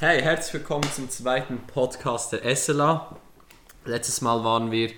Hey, 0.00 0.22
herzlich 0.22 0.54
willkommen 0.54 0.88
zum 0.94 1.10
zweiten 1.10 1.58
Podcast 1.66 2.30
der 2.30 2.54
SLA. 2.54 3.16
Letztes 3.84 4.20
Mal 4.20 4.44
waren 4.44 4.70
wir 4.70 4.92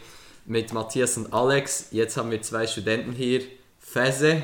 mit 0.44 0.74
Matthias 0.74 1.16
und 1.16 1.32
Alex. 1.32 1.88
Jetzt 1.90 2.18
haben 2.18 2.30
wir 2.30 2.42
zwei 2.42 2.66
Studenten 2.66 3.12
hier. 3.12 3.40
Fese, 3.78 4.42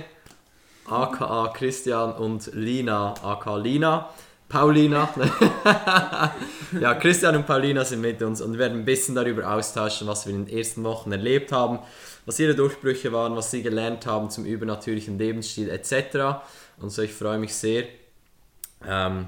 aka 0.86 1.48
Christian 1.48 2.14
und 2.14 2.54
Lina, 2.54 3.12
aka 3.22 3.54
Lina. 3.58 4.08
Paulina. 4.48 5.10
ja, 6.80 6.94
Christian 6.94 7.36
und 7.36 7.46
Paulina 7.46 7.84
sind 7.84 8.00
mit 8.00 8.22
uns 8.22 8.40
und 8.40 8.56
werden 8.56 8.78
ein 8.78 8.84
bisschen 8.86 9.14
darüber 9.14 9.52
austauschen, 9.52 10.06
was 10.06 10.24
wir 10.26 10.32
in 10.34 10.46
den 10.46 10.56
ersten 10.56 10.82
Wochen 10.84 11.12
erlebt 11.12 11.52
haben, 11.52 11.80
was 12.24 12.38
ihre 12.38 12.54
Durchbrüche 12.54 13.12
waren, 13.12 13.36
was 13.36 13.50
sie 13.50 13.62
gelernt 13.62 14.06
haben 14.06 14.30
zum 14.30 14.46
übernatürlichen 14.46 15.18
Lebensstil 15.18 15.68
etc. 15.68 16.40
Und 16.80 16.88
so, 16.88 17.02
ich 17.02 17.12
freue 17.12 17.36
mich 17.36 17.54
sehr. 17.54 17.84
Ähm, 18.88 19.26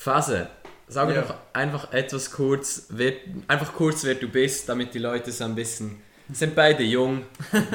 Phase, 0.00 0.48
sag 0.88 1.14
ja. 1.14 1.22
doch 1.22 1.34
einfach 1.52 1.92
etwas 1.92 2.30
kurz, 2.30 2.86
wer, 2.90 3.12
einfach 3.46 3.72
kurz, 3.74 4.04
wer 4.04 4.14
du 4.14 4.28
bist, 4.28 4.68
damit 4.68 4.94
die 4.94 4.98
Leute 4.98 5.30
so 5.32 5.44
ein 5.44 5.54
bisschen. 5.54 5.96
Sind 6.32 6.54
beide 6.54 6.82
jung. 6.82 7.24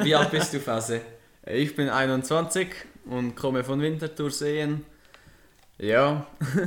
Wie 0.03 0.13
alt 0.13 0.31
bist 0.31 0.53
du, 0.53 0.59
Phase? 0.59 1.01
Ich 1.45 1.75
bin 1.75 1.89
21 1.89 2.69
und 3.03 3.35
komme 3.35 3.65
von 3.65 3.81
Winterthur 3.81 4.31
sehen. 4.31 4.85
Ja. 5.77 6.25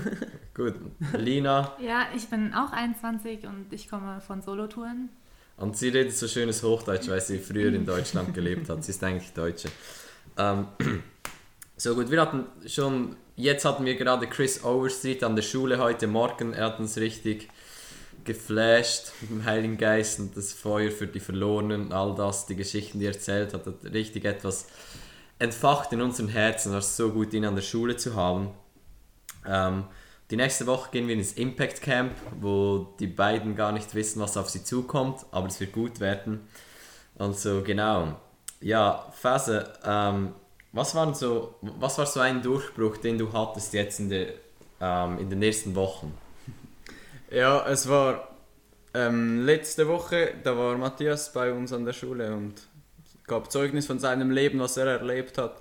Gut. 0.55 0.75
Lina? 1.17 1.73
Ja, 1.81 2.09
ich 2.15 2.29
bin 2.29 2.53
auch 2.53 2.73
21 2.73 3.47
und 3.47 3.73
ich 3.73 3.89
komme 3.89 4.21
von 4.21 4.43
Solotouren. 4.43 5.09
Und 5.57 5.77
sie 5.79 5.89
redet 5.89 6.15
so 6.15 6.29
schönes 6.29 6.63
Hochdeutsch, 6.63 7.09
weil 7.09 7.23
sie 7.23 7.39
früher 7.39 7.73
in 7.73 7.87
Deutschland 7.87 8.35
gelebt 8.35 8.69
hat. 8.69 8.85
Sie 8.85 8.91
ist 8.91 9.03
eigentlich 9.03 9.33
Deutsche. 9.33 9.69
Ähm, 10.37 10.67
so 11.77 11.95
gut, 11.95 12.11
wir 12.11 12.21
hatten 12.21 12.47
schon, 12.67 13.17
jetzt 13.37 13.65
hatten 13.65 13.85
wir 13.85 13.97
gerade 13.97 14.27
Chris 14.27 14.65
Overstreet 14.65 15.23
an 15.23 15.37
der 15.37 15.43
Schule 15.43 15.79
heute 15.79 16.07
Morgen. 16.07 16.55
Er 16.55 16.67
hat 16.67 16.81
uns 16.81 16.97
richtig 16.97 17.49
geflasht 18.25 19.13
mit 19.21 19.31
dem 19.31 19.45
Heiligen 19.45 19.77
Geist 19.77 20.19
und 20.19 20.37
das 20.37 20.53
Feuer 20.53 20.91
für 20.91 21.07
die 21.07 21.21
Verlorenen 21.21 21.93
all 21.93 22.15
das, 22.15 22.47
die 22.47 22.57
Geschichten, 22.57 22.99
die 22.99 23.07
er 23.07 23.13
erzählt 23.13 23.53
hat, 23.53 23.67
hat 23.67 23.85
richtig 23.93 24.25
etwas 24.25 24.67
entfacht 25.39 25.93
in 25.93 26.01
unseren 26.01 26.29
Herzen. 26.29 26.71
Es 26.71 26.75
war 26.75 26.83
so 26.83 27.13
gut, 27.13 27.35
ihn 27.35 27.45
an 27.45 27.55
der 27.55 27.63
Schule 27.63 27.97
zu 27.97 28.17
haben. 28.17 28.51
Ähm, 29.47 29.85
die 30.31 30.37
nächste 30.37 30.67
Woche 30.67 30.91
gehen 30.91 31.07
wir 31.07 31.15
ins 31.15 31.35
Impact 31.35 31.83
Camp, 31.83 32.13
wo 32.41 32.95
die 32.99 33.07
beiden 33.07 33.55
gar 33.55 33.71
nicht 33.71 33.95
wissen, 33.95 34.21
was 34.21 34.37
auf 34.37 34.49
sie 34.49 34.65
zukommt, 34.65 35.27
aber 35.31 35.47
es 35.47 35.61
wird 35.61 35.73
gut 35.73 36.01
werden. 36.01 36.49
Und 37.17 37.39
so, 37.39 37.63
genau. 37.63 38.19
Ja, 38.61 39.07
Phase, 39.13 39.73
ähm, 39.85 40.33
was, 40.73 40.95
waren 40.95 41.15
so, 41.15 41.55
was 41.61 41.99
war 41.99 42.07
so 42.07 42.21
ein 42.21 42.43
Durchbruch, 42.43 42.97
den 42.99 43.19
du 43.19 43.33
hattest 43.33 43.73
jetzt 43.73 44.01
in, 44.01 44.11
der, 44.11 44.35
ähm, 44.81 45.19
in 45.19 45.31
den 45.31 45.39
nächsten 45.39 45.75
Wochen? 45.75 46.13
Ja, 47.31 47.67
es 47.67 47.89
war 47.89 48.29
ähm, 48.95 49.45
letzte 49.45 49.89
Woche, 49.89 50.35
da 50.43 50.57
war 50.57 50.77
Matthias 50.77 51.33
bei 51.33 51.53
uns 51.53 51.73
an 51.73 51.85
der 51.85 51.93
Schule 51.93 52.35
und 52.35 52.55
gab 53.27 53.51
Zeugnis 53.51 53.87
von 53.87 53.99
seinem 53.99 54.31
Leben, 54.31 54.61
was 54.61 54.77
er 54.77 54.87
erlebt 54.87 55.39
hat. 55.39 55.57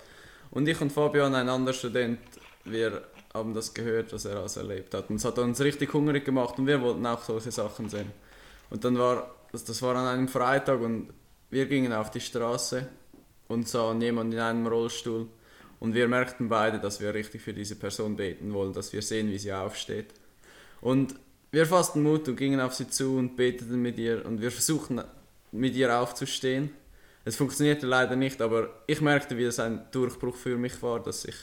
Und 0.51 0.67
ich 0.67 0.79
und 0.79 0.91
Fabian, 0.91 1.33
ein 1.33 1.49
anderer 1.49 1.73
Student, 1.73 2.19
wir 2.63 3.03
haben 3.33 3.53
das 3.53 3.73
gehört, 3.73 4.13
was 4.13 4.25
er 4.25 4.37
alles 4.37 4.57
erlebt 4.57 4.93
hat. 4.93 5.09
Und 5.09 5.17
es 5.17 5.25
hat 5.25 5.37
uns 5.39 5.59
richtig 5.59 5.93
hungrig 5.93 6.23
gemacht 6.23 6.57
und 6.57 6.67
wir 6.67 6.81
wollten 6.81 7.05
auch 7.05 7.23
solche 7.23 7.51
Sachen 7.51 7.89
sehen. 7.89 8.11
Und 8.69 8.85
dann 8.85 8.97
war, 8.97 9.29
das, 9.51 9.65
das 9.65 9.81
war 9.81 9.95
an 9.95 10.07
einem 10.07 10.27
Freitag 10.27 10.79
und 10.79 11.09
wir 11.49 11.65
gingen 11.65 11.93
auf 11.93 12.11
die 12.11 12.21
Straße 12.21 12.87
und 13.47 13.67
sahen 13.67 14.01
jemanden 14.01 14.33
in 14.33 14.39
einem 14.39 14.67
Rollstuhl. 14.67 15.27
Und 15.79 15.93
wir 15.93 16.07
merkten 16.07 16.49
beide, 16.49 16.79
dass 16.79 16.99
wir 16.99 17.13
richtig 17.13 17.41
für 17.41 17.53
diese 17.53 17.75
Person 17.75 18.15
beten 18.15 18.53
wollen, 18.53 18.73
dass 18.73 18.93
wir 18.93 19.01
sehen, 19.01 19.29
wie 19.29 19.37
sie 19.37 19.53
aufsteht. 19.53 20.07
Und 20.81 21.15
wir 21.51 21.65
fassten 21.65 22.03
Mut 22.03 22.27
und 22.27 22.35
gingen 22.35 22.59
auf 22.59 22.73
sie 22.73 22.87
zu 22.87 23.17
und 23.17 23.35
beteten 23.35 23.81
mit 23.81 23.97
ihr 23.97 24.25
und 24.25 24.41
wir 24.41 24.51
versuchten 24.51 25.01
mit 25.51 25.75
ihr 25.75 25.97
aufzustehen. 25.97 26.71
Es 27.23 27.35
funktionierte 27.35 27.87
leider 27.87 28.15
nicht, 28.15 28.41
aber 28.41 28.69
ich 28.87 29.01
merkte, 29.01 29.37
wie 29.37 29.45
es 29.45 29.59
ein 29.59 29.85
Durchbruch 29.91 30.35
für 30.35 30.57
mich 30.57 30.81
war, 30.81 31.01
dass 31.01 31.25
ich 31.25 31.35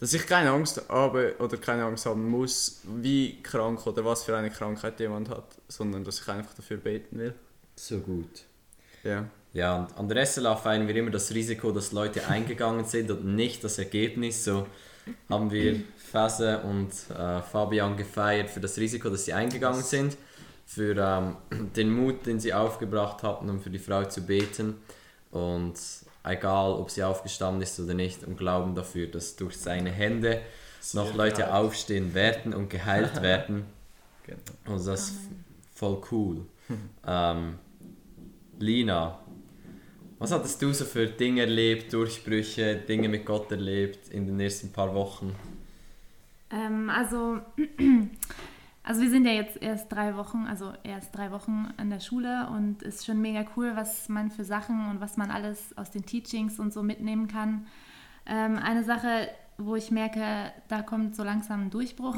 dass 0.00 0.14
ich 0.14 0.26
keine 0.26 0.50
Angst 0.50 0.82
habe 0.88 1.36
oder 1.38 1.58
keine 1.58 1.84
Angst 1.84 2.06
haben 2.06 2.26
muss, 2.28 2.80
wie 2.84 3.42
krank 3.42 3.86
oder 3.86 4.02
was 4.02 4.24
für 4.24 4.34
eine 4.34 4.50
Krankheit 4.50 4.98
jemand 4.98 5.28
hat, 5.28 5.44
sondern 5.68 6.04
dass 6.04 6.22
ich 6.22 6.28
einfach 6.28 6.54
dafür 6.54 6.78
beten 6.78 7.18
will. 7.18 7.34
So 7.76 7.98
gut. 8.00 8.44
Ja. 9.04 9.28
Ja, 9.52 9.78
und 9.78 9.98
an 9.98 10.08
der 10.08 10.24
SLA 10.24 10.56
feiern 10.56 10.86
wir 10.86 10.94
immer 10.94 11.10
das 11.10 11.34
Risiko, 11.34 11.72
dass 11.72 11.92
Leute 11.92 12.26
eingegangen 12.28 12.84
sind 12.84 13.10
und 13.10 13.24
nicht 13.24 13.64
das 13.64 13.78
Ergebnis. 13.78 14.44
So 14.44 14.66
haben 15.28 15.50
wir 15.50 15.82
Fase 15.96 16.60
und 16.60 16.90
äh, 17.16 17.40
Fabian 17.42 17.96
gefeiert 17.96 18.50
für 18.50 18.60
das 18.60 18.76
Risiko, 18.78 19.10
dass 19.10 19.24
sie 19.24 19.32
eingegangen 19.32 19.82
sind, 19.82 20.16
für 20.66 20.96
ähm, 20.96 21.36
den 21.76 21.92
Mut, 21.92 22.26
den 22.26 22.38
sie 22.38 22.54
aufgebracht 22.54 23.22
hatten, 23.22 23.48
um 23.50 23.60
für 23.60 23.70
die 23.70 23.78
Frau 23.78 24.04
zu 24.04 24.22
beten. 24.22 24.76
Und 25.30 25.74
egal 26.24 26.72
ob 26.72 26.90
sie 26.90 27.02
aufgestanden 27.02 27.62
ist 27.62 27.78
oder 27.80 27.94
nicht, 27.94 28.24
und 28.24 28.36
glauben 28.36 28.74
dafür, 28.74 29.06
dass 29.06 29.36
durch 29.36 29.56
seine 29.56 29.90
Hände 29.90 30.40
noch 30.92 31.14
Leute 31.14 31.42
geheilt. 31.42 31.54
aufstehen 31.54 32.14
werden 32.14 32.54
und 32.54 32.70
geheilt 32.70 33.20
werden. 33.22 33.66
genau. 34.24 34.38
Und 34.76 34.86
das 34.86 35.08
ist 35.08 35.14
voll 35.74 36.00
cool. 36.10 36.46
ähm, 37.06 37.58
Lina, 38.58 39.19
was 40.20 40.30
hattest 40.30 40.62
du 40.62 40.72
so 40.72 40.84
für 40.84 41.08
Dinge 41.08 41.40
erlebt, 41.40 41.92
Durchbrüche, 41.92 42.76
Dinge 42.76 43.08
mit 43.08 43.26
Gott 43.26 43.50
erlebt 43.50 44.08
in 44.10 44.26
den 44.26 44.38
ersten 44.38 44.72
paar 44.72 44.94
Wochen? 44.94 45.34
Ähm, 46.52 46.88
also 46.88 47.40
Also 48.82 49.02
wir 49.02 49.10
sind 49.10 49.26
ja 49.26 49.32
jetzt 49.32 49.60
erst 49.62 49.92
drei 49.92 50.16
Wochen, 50.16 50.46
also 50.48 50.72
erst 50.82 51.14
drei 51.14 51.30
Wochen 51.30 51.68
an 51.76 51.90
der 51.90 52.00
Schule 52.00 52.48
und 52.48 52.82
es 52.82 52.96
ist 52.96 53.06
schon 53.06 53.20
mega 53.20 53.44
cool, 53.56 53.72
was 53.74 54.08
man 54.08 54.30
für 54.30 54.44
Sachen 54.44 54.90
und 54.90 55.00
was 55.00 55.16
man 55.16 55.30
alles 55.30 55.76
aus 55.76 55.90
den 55.90 56.06
Teachings 56.06 56.58
und 56.58 56.72
so 56.72 56.82
mitnehmen 56.82 57.28
kann. 57.28 57.66
Ähm, 58.26 58.58
eine 58.58 58.82
Sache, 58.82 59.28
wo 59.58 59.76
ich 59.76 59.90
merke, 59.90 60.50
da 60.68 60.80
kommt 60.82 61.14
so 61.14 61.22
langsam 61.22 61.66
ein 61.66 61.70
Durchbruch, 61.70 62.16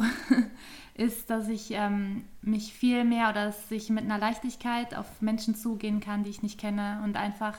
ist, 0.94 1.30
dass 1.30 1.48
ich 1.48 1.72
ähm, 1.72 2.24
mich 2.42 2.72
viel 2.72 3.04
mehr 3.04 3.30
oder 3.30 3.46
dass 3.46 3.70
ich 3.70 3.90
mit 3.90 4.04
einer 4.04 4.18
Leichtigkeit 4.18 4.94
auf 4.94 5.20
Menschen 5.20 5.56
zugehen 5.56 6.00
kann, 6.00 6.22
die 6.22 6.30
ich 6.30 6.42
nicht 6.42 6.60
kenne 6.60 7.02
und 7.04 7.16
einfach 7.16 7.58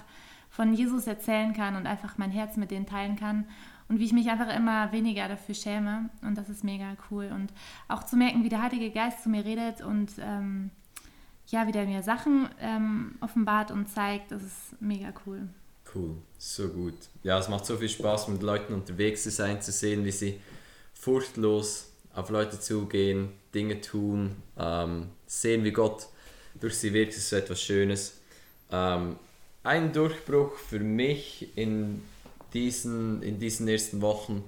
von 0.54 0.74
Jesus 0.76 1.08
erzählen 1.08 1.52
kann 1.54 1.76
und 1.76 1.88
einfach 1.88 2.20
mein 2.20 2.30
Herz 2.30 2.58
mit 2.58 2.70
denen 2.70 2.86
teilen 2.86 3.16
kann 3.16 3.46
und 3.90 4.00
wie 4.00 4.06
ich 4.06 4.14
mich 4.14 4.30
einfach 4.30 4.56
immer 4.56 4.92
weniger 4.92 5.28
dafür 5.28 5.56
schäme. 5.56 6.12
Und 6.22 6.38
das 6.38 6.48
ist 6.48 6.64
mega 6.64 6.96
cool. 7.10 7.32
Und 7.34 7.52
auch 7.88 8.04
zu 8.04 8.16
merken, 8.16 8.44
wie 8.44 8.50
der 8.50 8.62
Heilige 8.62 8.92
Geist 8.92 9.24
zu 9.24 9.30
mir 9.30 9.44
redet 9.44 9.82
und 9.82 10.12
ähm, 10.20 10.70
ja, 11.48 11.66
wie 11.66 11.72
der 11.72 11.86
mir 11.86 12.04
Sachen 12.04 12.48
ähm, 12.62 13.16
offenbart 13.20 13.72
und 13.72 13.90
zeigt, 13.90 14.32
das 14.32 14.44
ist 14.44 14.80
mega 14.80 15.12
cool. 15.26 15.50
Cool, 15.94 16.18
so 16.38 16.68
gut. 16.68 16.98
Ja, 17.24 17.40
es 17.40 17.50
macht 17.50 17.66
so 17.66 17.78
viel 17.78 17.90
Spaß, 17.90 18.28
mit 18.28 18.44
Leuten 18.44 18.74
unterwegs 18.76 19.24
zu 19.24 19.32
sein, 19.32 19.60
zu 19.60 19.72
sehen, 19.72 20.06
wie 20.06 20.12
sie 20.12 20.40
furchtlos 20.94 21.92
auf 22.14 22.30
Leute 22.30 22.60
zugehen, 22.60 23.30
Dinge 23.56 23.82
tun, 23.82 24.36
ähm, 24.58 25.10
sehen, 25.26 25.64
wie 25.64 25.72
Gott 25.72 26.08
durch 26.62 26.78
sie 26.78 26.94
wirkt, 26.94 27.18
ist 27.18 27.30
so 27.30 27.38
etwas 27.38 27.60
Schönes. 27.60 28.22
Ähm, 28.72 29.18
ein 29.64 29.94
Durchbruch 29.94 30.56
für 30.56 30.80
mich 30.80 31.50
in 31.56 32.02
diesen, 32.54 33.24
in 33.24 33.40
diesen 33.40 33.68
ersten 33.68 34.02
Wochen 34.02 34.44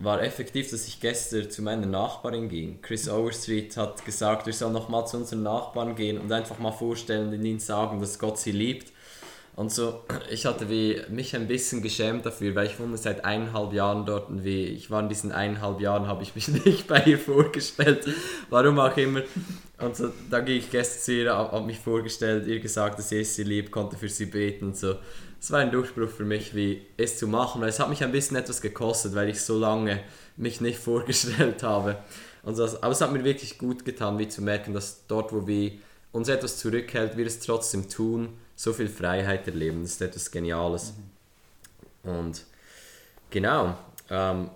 war 0.00 0.22
effektiv, 0.22 0.70
dass 0.70 0.86
ich 0.86 1.00
gestern 1.00 1.50
zu 1.50 1.60
meiner 1.60 1.86
Nachbarin 1.86 2.48
ging. 2.48 2.80
Chris 2.82 3.08
Overstreet 3.08 3.76
hat 3.76 4.04
gesagt, 4.04 4.46
wir 4.46 4.52
sollen 4.52 4.72
nochmal 4.72 5.06
zu 5.06 5.16
unseren 5.16 5.42
Nachbarn 5.42 5.96
gehen 5.96 6.18
und 6.18 6.30
einfach 6.30 6.58
mal 6.58 6.72
vorstellen 6.72 7.32
und 7.32 7.44
ihnen 7.44 7.58
sagen, 7.58 8.00
dass 8.00 8.18
Gott 8.18 8.38
sie 8.38 8.52
liebt. 8.52 8.92
Und 9.58 9.72
so, 9.72 10.04
ich 10.30 10.46
hatte 10.46 10.70
wie 10.70 11.02
mich 11.10 11.34
ein 11.34 11.48
bisschen 11.48 11.82
geschämt 11.82 12.24
dafür, 12.24 12.54
weil 12.54 12.66
ich 12.66 12.78
wohne 12.78 12.96
seit 12.96 13.24
eineinhalb 13.24 13.72
Jahren 13.72 14.06
dort 14.06 14.28
und 14.28 14.44
wie 14.44 14.66
ich 14.66 14.90
war 14.90 15.02
in 15.02 15.08
diesen 15.08 15.32
eineinhalb 15.32 15.80
Jahren, 15.80 16.06
habe 16.06 16.22
ich 16.22 16.34
mich 16.34 16.48
nicht 16.64 16.86
bei 16.86 17.02
ihr 17.02 17.18
vorgestellt, 17.18 18.06
warum 18.50 18.78
auch 18.78 18.96
immer. 18.96 19.22
Und 19.78 19.96
so, 19.96 20.10
da 20.30 20.40
ging 20.40 20.58
ich 20.58 20.70
gestern 20.70 21.02
zu 21.02 21.12
ihr, 21.12 21.34
habe 21.34 21.66
mich 21.66 21.78
vorgestellt, 21.78 22.46
ihr 22.46 22.60
gesagt, 22.60 22.98
dass 22.98 23.10
Jesus 23.10 23.34
sie 23.34 23.44
liebt, 23.44 23.72
konnte 23.72 23.96
für 23.96 24.08
sie 24.08 24.26
beten 24.26 24.66
und 24.66 24.76
so 24.76 24.94
es 25.40 25.50
war 25.50 25.60
ein 25.60 25.70
Durchbruch 25.70 26.08
für 26.08 26.24
mich, 26.24 26.54
wie 26.54 26.82
es 26.96 27.18
zu 27.18 27.26
machen, 27.26 27.60
weil 27.60 27.68
es 27.68 27.78
hat 27.78 27.88
mich 27.88 28.02
ein 28.02 28.12
bisschen 28.12 28.36
etwas 28.36 28.60
gekostet, 28.60 29.14
weil 29.14 29.28
ich 29.28 29.40
so 29.40 29.58
lange 29.58 30.00
mich 30.36 30.60
nicht 30.60 30.78
vorgestellt 30.82 31.62
habe. 31.62 31.98
Und 32.42 32.58
das, 32.58 32.82
aber 32.82 32.92
es 32.92 33.00
hat 33.00 33.12
mir 33.12 33.24
wirklich 33.24 33.58
gut 33.58 33.84
getan, 33.84 34.18
wie 34.18 34.28
zu 34.28 34.42
merken, 34.42 34.72
dass 34.72 35.06
dort, 35.06 35.32
wo 35.32 35.46
wir 35.46 35.72
uns 36.12 36.28
etwas 36.28 36.58
zurückhält, 36.58 37.16
wir 37.16 37.26
es 37.26 37.40
trotzdem 37.40 37.88
tun, 37.88 38.30
so 38.58 38.72
viel 38.72 38.88
Freiheit 38.88 39.46
erleben. 39.46 39.82
Das 39.82 39.92
ist 39.92 40.02
etwas 40.02 40.30
Geniales. 40.32 40.92
Mhm. 42.02 42.10
Und 42.10 42.44
genau, 43.30 43.76
ähm, 44.10 44.50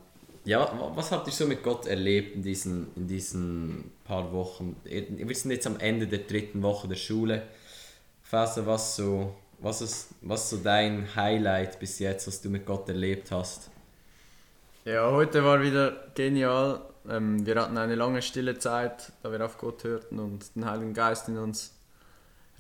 ja, 0.45 0.73
was 0.97 1.13
habt 1.13 1.29
ihr 1.29 1.33
so 1.33 1.47
mit 1.47 1.63
Gott 1.63 1.87
erlebt 1.87 2.35
in 2.35 2.43
diesen, 2.43 2.89
in 2.97 3.07
diesen 3.07 3.93
paar 4.05 4.33
Wochen? 4.33 4.75
Wir 4.85 5.37
sind 5.37 5.53
jetzt 5.53 5.69
am 5.69 5.79
Ende 5.79 6.09
der 6.09 6.19
dritten 6.19 6.63
Woche 6.63 6.89
der 6.89 6.97
Schule. 6.97 7.43
Fasse, 8.25 8.67
was 8.67 8.97
so 8.97 9.37
was 9.61 9.81
ist, 9.81 10.09
was 10.23 10.51
so 10.51 10.57
dein 10.57 11.15
Highlight 11.15 11.79
bis 11.79 12.01
jetzt, 12.01 12.27
was 12.27 12.43
du 12.43 12.49
mit 12.49 12.67
Gott 12.67 12.89
erlebt 12.89 13.31
hast? 13.31 13.71
Ja, 14.85 15.13
heute 15.13 15.45
war 15.45 15.63
wieder 15.63 16.09
genial. 16.17 16.81
ähm, 17.09 17.47
wir 17.47 17.55
hatten 17.55 17.79
eine 17.79 17.95
lange 17.95 18.21
stille 18.21 18.59
Zeit, 18.59 19.13
da 19.23 19.31
wir 19.31 19.45
auf 19.45 19.59
Gott 19.59 19.85
hörten 19.85 20.19
und 20.19 20.57
den 20.57 20.69
Heiligen 20.69 20.93
Geist 20.93 21.29
in 21.29 21.39
uns 21.39 21.73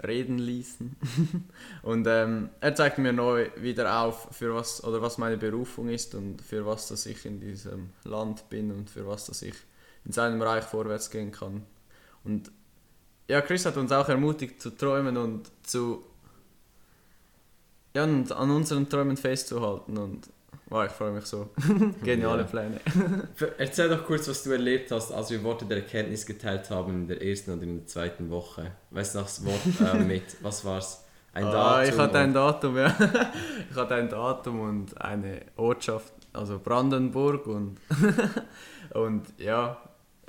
reden 0.02 0.38
ließen. 0.38 0.96
und 1.82 2.06
ähm, 2.06 2.50
er 2.60 2.74
zeigte 2.74 3.00
mir 3.00 3.12
neu 3.12 3.50
wieder 3.56 4.00
auf, 4.00 4.28
für 4.32 4.54
was 4.54 4.82
oder 4.84 5.02
was 5.02 5.18
meine 5.18 5.36
Berufung 5.36 5.88
ist 5.88 6.14
und 6.14 6.40
für 6.40 6.64
was 6.66 6.88
dass 6.88 7.06
ich 7.06 7.24
in 7.26 7.40
diesem 7.40 7.90
Land 8.04 8.48
bin 8.48 8.70
und 8.70 8.90
für 8.90 9.06
was 9.06 9.26
dass 9.26 9.42
ich 9.42 9.54
in 10.04 10.12
seinem 10.12 10.40
Reich 10.40 10.64
vorwärts 10.64 11.10
gehen 11.10 11.32
kann. 11.32 11.62
Und 12.24 12.50
ja, 13.28 13.40
Chris 13.40 13.66
hat 13.66 13.76
uns 13.76 13.92
auch 13.92 14.08
ermutigt 14.08 14.60
zu 14.60 14.70
träumen 14.70 15.16
und 15.16 15.50
zu 15.62 16.04
ja, 17.94 18.04
und 18.04 18.32
an 18.32 18.50
unseren 18.50 18.88
Träumen 18.88 19.16
festzuhalten 19.16 19.98
und 19.98 20.28
wow, 20.66 20.84
ich 20.86 20.92
freue 20.92 21.12
mich 21.12 21.26
so. 21.26 21.50
Geniale. 22.02 22.44
Pläne. 22.44 22.80
Erzähl 23.58 23.88
doch 23.88 24.04
kurz, 24.04 24.28
was 24.28 24.42
du 24.42 24.50
erlebt 24.52 24.90
hast, 24.90 25.12
als 25.12 25.30
wir 25.30 25.42
Worte 25.42 25.64
der 25.64 25.78
Erkenntnis 25.78 26.26
geteilt 26.26 26.70
haben 26.70 26.92
in 26.92 27.08
der 27.08 27.22
ersten 27.22 27.52
und 27.52 27.62
in 27.62 27.78
der 27.78 27.86
zweiten 27.86 28.30
Woche. 28.30 28.72
Weißt 28.90 29.14
du 29.14 29.18
noch 29.18 29.26
das 29.26 29.44
Wort 29.44 29.94
äh, 29.94 29.98
mit, 30.04 30.24
was 30.42 30.64
war's? 30.64 31.04
Ein 31.34 31.44
Ah, 31.44 31.52
Datum? 31.52 31.94
ich 31.94 31.98
hatte 31.98 32.18
ein 32.18 32.34
Datum, 32.34 32.76
ja. 32.76 32.96
ich 33.70 33.76
hatte 33.76 33.94
ein 33.94 34.08
Datum 34.08 34.60
und 34.60 35.00
eine 35.00 35.40
Ortschaft, 35.56 36.12
also 36.34 36.58
Brandenburg 36.58 37.46
und 37.46 37.78
und 38.90 39.26
ja, 39.38 39.78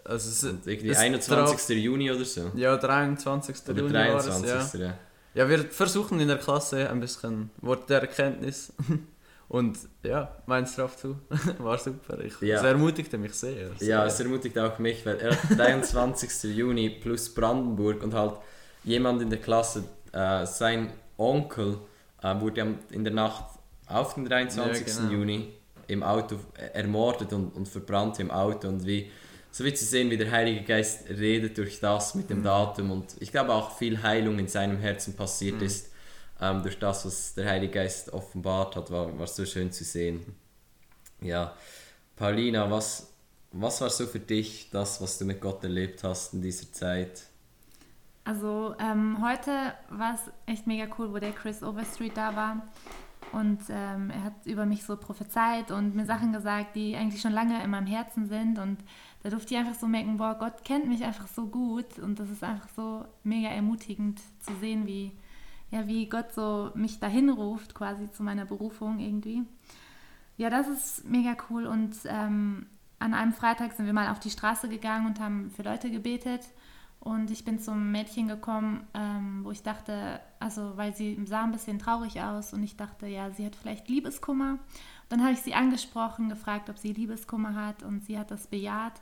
also 0.06 0.30
es, 0.30 0.44
und 0.46 0.66
irgendwie 0.66 0.92
es 0.92 0.98
21. 1.00 1.78
Juni 1.84 2.10
oder 2.10 2.24
so. 2.24 2.52
Ja, 2.56 2.78
23. 2.78 3.56
Oder 3.68 3.80
Juni 3.82 3.94
war 3.94 4.16
es, 4.16 4.26
23. 4.28 4.80
ja. 4.80 4.86
ja. 4.88 4.94
Ja, 5.36 5.50
wir 5.50 5.60
versuchen 5.66 6.20
in 6.20 6.28
der 6.28 6.38
Klasse 6.38 6.90
ein 6.90 7.00
bisschen 7.00 7.50
Wort 7.62 7.90
der 7.90 8.02
Erkenntnis. 8.02 8.72
Und 9.54 9.78
ja, 10.04 10.36
meins 10.48 10.76
drauf 10.76 10.98
zu. 10.98 11.16
War 11.60 11.78
super. 11.78 12.20
Ich, 12.24 12.42
Ja. 12.42 12.58
Es 12.58 12.64
ermutigte 12.64 13.20
mich 13.20 13.36
sehr. 13.36 13.70
Ja, 13.82 14.04
es 14.04 14.20
ermutigt 14.20 14.58
auch 14.58 14.80
mich, 14.80 15.06
weil 15.06 15.20
er 15.20 15.32
hat 15.32 15.60
23. 15.60 16.56
Juni 16.58 16.90
plus 16.90 17.32
Brandenburg 17.32 18.02
und 18.02 18.16
halt 18.16 18.34
jemand 18.84 19.22
in 19.22 19.30
der 19.30 19.40
Klasse, 19.40 19.84
äh, 20.12 20.48
sein 20.48 20.92
Onkel, 21.18 21.78
äh, 22.24 22.40
wurde 22.42 22.78
in 22.90 23.04
der 23.04 23.14
Nacht 23.14 23.46
auf 23.86 24.16
den 24.16 24.26
23. 24.26 24.88
Ja, 24.88 24.94
genau. 25.02 25.12
Juni 25.12 25.54
im 25.86 26.02
Auto 26.02 26.38
ermordet 26.74 27.32
und, 27.32 27.56
und 27.56 27.68
verbrannt 27.68 28.20
im 28.20 28.32
Auto 28.32 28.68
und 28.68 28.84
wie 28.88 29.12
so 29.52 29.64
wie 29.66 29.74
zu 29.76 29.86
sehen, 29.86 30.10
wie 30.10 30.18
der 30.18 30.32
Heilige 30.32 30.64
Geist 30.64 31.08
redet 31.12 31.60
durch 31.60 31.80
das 31.80 32.16
mit 32.16 32.28
dem 32.32 32.40
Mhm. 32.40 32.44
Datum 32.44 32.90
und 32.90 33.06
ich 33.20 33.32
glaube 33.32 33.54
auch 33.54 33.78
viel 33.78 34.02
Heilung 34.02 34.40
in 34.40 34.48
seinem 34.48 34.80
Herzen 34.80 35.16
passiert 35.16 35.58
Mhm. 35.58 35.68
ist 35.68 35.93
ähm, 36.42 36.62
durch 36.62 36.80
das, 36.80 37.06
was 37.06 37.34
der 37.36 37.50
Heilige 37.50 37.74
Geist 37.74 38.12
offenbart 38.12 38.76
hat, 38.76 38.92
war, 38.92 39.18
war 39.18 39.28
so 39.28 39.46
schön 39.46 39.72
zu 39.72 39.84
sehen. 39.84 40.36
Ja, 41.22 41.54
Paulina, 42.16 42.70
was, 42.70 43.14
was 43.52 43.82
war 43.82 43.90
so 43.90 44.06
für 44.06 44.20
dich 44.20 44.70
das, 44.72 45.02
was 45.02 45.18
du 45.18 45.26
mit 45.26 45.42
Gott 45.42 45.64
erlebt 45.64 46.04
hast 46.04 46.34
in 46.34 46.42
dieser 46.42 46.72
Zeit? 46.72 47.24
Also 48.26 48.76
ähm, 48.80 49.18
heute 49.22 49.74
war 49.90 50.16
es 50.16 50.32
echt 50.46 50.66
mega 50.66 50.88
cool, 50.98 51.14
wo 51.14 51.20
der 51.20 51.34
Chris 51.34 51.62
Overstreet 51.62 52.16
da 52.16 52.36
war. 52.36 52.68
Und 53.32 53.62
ähm, 53.70 54.12
er 54.12 54.24
hat 54.26 54.46
über 54.46 54.66
mich 54.66 54.84
so 54.84 54.96
prophezeit 54.96 55.72
und 55.72 55.96
mir 55.96 56.06
Sachen 56.06 56.32
gesagt, 56.34 56.76
die 56.76 56.96
eigentlich 56.96 57.22
schon 57.22 57.32
lange 57.32 57.64
in 57.64 57.70
meinem 57.72 57.88
Herzen 57.88 58.28
sind. 58.28 58.60
Und 58.60 58.78
da 59.24 59.30
durfte 59.30 59.56
ich 59.56 59.60
einfach 59.60 59.74
so 59.74 59.88
merken, 59.88 60.18
boah, 60.18 60.36
Gott 60.40 60.64
kennt 60.64 60.88
mich 60.88 61.04
einfach 61.04 61.28
so 61.28 61.48
gut. 61.48 61.98
Und 62.00 62.20
das 62.20 62.30
ist 62.30 62.44
einfach 62.44 62.70
so 62.76 63.06
mega 63.24 63.50
ermutigend 63.50 64.20
zu 64.40 64.54
sehen, 64.62 64.86
wie, 64.86 65.12
ja, 65.74 65.88
wie 65.88 66.08
Gott 66.08 66.32
so 66.34 66.70
mich 66.76 67.00
dahin 67.00 67.32
ruft, 67.32 67.74
quasi 67.74 68.12
zu 68.12 68.22
meiner 68.22 68.46
Berufung 68.46 69.00
irgendwie. 69.00 69.42
Ja, 70.38 70.52
das 70.52 70.68
ist 70.68 71.10
mega 71.10 71.36
cool. 71.50 71.66
Und 71.66 71.96
ähm, 72.06 72.68
an 73.00 73.16
einem 73.16 73.34
Freitag 73.34 73.74
sind 73.74 73.88
wir 73.88 73.94
mal 73.94 74.12
auf 74.12 74.20
die 74.20 74.30
Straße 74.30 74.70
gegangen 74.70 75.08
und 75.08 75.20
haben 75.20 75.50
für 75.50 75.64
Leute 75.64 75.90
gebetet. 75.90 76.42
Und 77.00 77.32
ich 77.32 77.44
bin 77.44 77.58
zum 77.58 77.92
Mädchen 77.92 78.28
gekommen, 78.28 78.86
ähm, 78.94 79.44
wo 79.44 79.50
ich 79.50 79.64
dachte, 79.64 80.20
also 80.40 80.78
weil 80.78 80.96
sie 80.96 81.20
sah 81.26 81.44
ein 81.44 81.52
bisschen 81.52 81.80
traurig 81.80 82.22
aus 82.22 82.54
und 82.54 82.62
ich 82.62 82.78
dachte, 82.78 83.08
ja, 83.08 83.32
sie 83.32 83.44
hat 83.44 83.56
vielleicht 83.56 83.90
Liebeskummer. 83.90 84.60
Dann 85.10 85.24
habe 85.24 85.34
ich 85.34 85.42
sie 85.42 85.56
angesprochen, 85.56 86.30
gefragt, 86.30 86.70
ob 86.70 86.78
sie 86.78 86.94
Liebeskummer 86.94 87.56
hat 87.56 87.82
und 87.82 88.06
sie 88.06 88.20
hat 88.20 88.30
das 88.30 88.46
bejaht. 88.46 89.02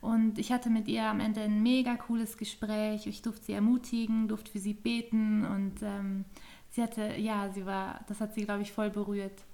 Und 0.00 0.38
ich 0.38 0.50
hatte 0.50 0.70
mit 0.70 0.88
ihr 0.88 1.04
am 1.04 1.20
Ende 1.20 1.42
ein 1.42 1.62
mega 1.62 1.96
cooles 1.96 2.38
Gespräch. 2.38 3.06
Ich 3.06 3.22
durfte 3.22 3.46
sie 3.46 3.52
ermutigen, 3.52 4.28
durfte 4.28 4.50
für 4.50 4.58
sie 4.58 4.72
beten 4.72 5.44
und 5.44 5.82
ähm, 5.82 6.24
sie 6.70 6.82
hatte, 6.82 7.16
ja, 7.16 7.50
sie 7.52 7.66
war, 7.66 8.00
das 8.08 8.20
hat 8.20 8.34
sie, 8.34 8.44
glaube 8.44 8.62
ich, 8.62 8.72
voll 8.72 8.90
berührt. 8.90 9.44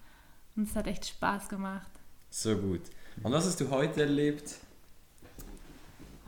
Und 0.55 0.69
es 0.69 0.77
hat 0.77 0.87
echt 0.87 1.07
Spaß 1.07 1.49
gemacht. 1.49 1.91
So 2.31 2.57
gut. 2.57 2.83
Und 3.23 3.33
was 3.33 3.47
hast 3.47 3.61
du 3.61 3.71
heute 3.71 4.03
erlebt? 4.03 4.59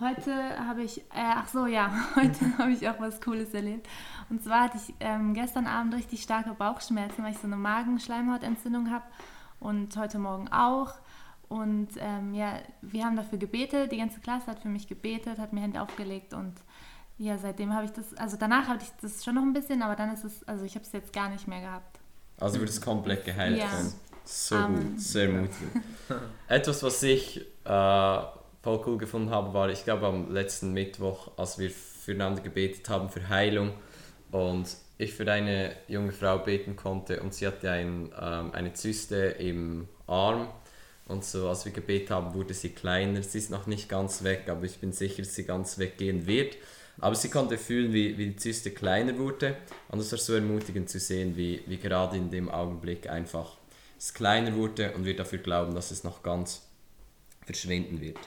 Heute 0.00 0.32
habe 0.58 0.82
ich, 0.84 0.98
äh, 0.98 1.34
ach 1.34 1.48
so, 1.48 1.66
ja, 1.66 1.92
heute 2.16 2.38
habe 2.58 2.72
ich 2.72 2.88
auch 2.88 3.00
was 3.00 3.20
Cooles 3.20 3.54
erlebt. 3.54 3.88
Und 4.30 4.42
zwar 4.42 4.64
hatte 4.64 4.78
ich 4.78 4.94
ähm, 5.00 5.34
gestern 5.34 5.66
Abend 5.66 5.94
richtig 5.94 6.22
starke 6.22 6.54
Bauchschmerzen, 6.54 7.22
weil 7.22 7.32
ich 7.32 7.38
so 7.38 7.46
eine 7.46 7.56
Magenschleimhautentzündung 7.56 8.90
habe 8.90 9.04
und 9.60 9.96
heute 9.96 10.18
Morgen 10.18 10.48
auch. 10.48 10.94
Und 11.48 11.88
ähm, 11.98 12.34
ja, 12.34 12.60
wir 12.82 13.04
haben 13.04 13.16
dafür 13.16 13.38
gebetet, 13.38 13.90
die 13.92 13.98
ganze 13.98 14.20
Klasse 14.20 14.48
hat 14.48 14.60
für 14.60 14.68
mich 14.68 14.86
gebetet, 14.86 15.38
hat 15.38 15.52
mir 15.52 15.60
Hände 15.60 15.80
aufgelegt 15.80 16.34
und 16.34 16.54
ja, 17.16 17.36
seitdem 17.36 17.74
habe 17.74 17.86
ich 17.86 17.90
das, 17.90 18.14
also 18.14 18.36
danach 18.38 18.68
hatte 18.68 18.84
ich 18.84 18.90
das 19.00 19.24
schon 19.24 19.34
noch 19.34 19.42
ein 19.42 19.52
bisschen, 19.52 19.82
aber 19.82 19.96
dann 19.96 20.12
ist 20.12 20.24
es, 20.24 20.46
also 20.46 20.64
ich 20.64 20.74
habe 20.74 20.84
es 20.84 20.92
jetzt 20.92 21.12
gar 21.12 21.28
nicht 21.28 21.48
mehr 21.48 21.60
gehabt. 21.60 21.98
Also 22.38 22.60
wurde 22.60 22.70
es 22.70 22.80
komplett 22.80 23.24
geheilt. 23.24 23.58
Ja. 23.58 23.72
werden. 23.72 23.92
So 24.24 24.56
Amen. 24.56 24.90
gut, 24.90 25.00
sehr 25.00 25.28
mutig. 25.30 25.56
Etwas, 26.48 26.82
was 26.82 27.02
ich 27.02 27.40
äh, 27.64 28.18
voll 28.62 28.82
cool 28.86 28.98
gefunden 28.98 29.30
habe, 29.30 29.52
war, 29.54 29.70
ich 29.70 29.84
glaube 29.84 30.06
am 30.06 30.30
letzten 30.30 30.72
Mittwoch, 30.72 31.32
als 31.36 31.58
wir 31.58 31.70
füreinander 31.70 32.42
gebetet 32.42 32.88
haben 32.88 33.08
für 33.08 33.28
Heilung 33.28 33.72
und 34.30 34.68
ich 34.98 35.14
für 35.14 35.30
eine 35.30 35.74
junge 35.88 36.12
Frau 36.12 36.38
beten 36.38 36.76
konnte 36.76 37.22
und 37.22 37.34
sie 37.34 37.46
hatte 37.46 37.70
ein, 37.70 38.12
ähm, 38.20 38.52
eine 38.52 38.74
Zyste 38.74 39.16
im 39.16 39.88
Arm 40.06 40.48
und 41.08 41.24
so, 41.24 41.48
als 41.48 41.64
wir 41.64 41.72
gebetet 41.72 42.10
haben, 42.10 42.34
wurde 42.34 42.54
sie 42.54 42.70
kleiner. 42.70 43.22
Sie 43.22 43.38
ist 43.38 43.50
noch 43.50 43.66
nicht 43.66 43.88
ganz 43.88 44.22
weg, 44.22 44.44
aber 44.48 44.64
ich 44.64 44.78
bin 44.78 44.92
sicher, 44.92 45.22
dass 45.22 45.34
sie 45.34 45.44
ganz 45.44 45.78
weggehen 45.78 46.26
wird. 46.26 46.56
Aber 47.00 47.14
sie 47.14 47.30
konnte 47.30 47.56
fühlen, 47.58 47.92
wie, 47.92 48.18
wie 48.18 48.26
die 48.26 48.36
Zyste 48.36 48.70
kleiner 48.70 49.16
wurde. 49.18 49.56
Und 49.88 50.00
es 50.00 50.12
war 50.12 50.18
so 50.18 50.34
ermutigend 50.34 50.90
zu 50.90 50.98
sehen, 50.98 51.36
wie, 51.36 51.62
wie 51.66 51.78
gerade 51.78 52.16
in 52.16 52.30
dem 52.30 52.50
Augenblick 52.50 53.08
einfach 53.08 53.56
es 53.98 54.14
kleiner 54.14 54.54
wurde 54.54 54.92
und 54.92 55.04
wir 55.04 55.16
dafür 55.16 55.38
glauben, 55.38 55.74
dass 55.74 55.90
es 55.90 56.04
noch 56.04 56.22
ganz 56.22 56.62
verschwinden 57.44 58.00
wird. 58.00 58.18